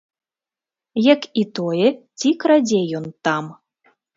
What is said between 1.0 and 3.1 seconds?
Як і тое, ці крадзе ён